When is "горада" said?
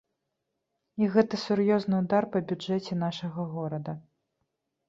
3.55-3.99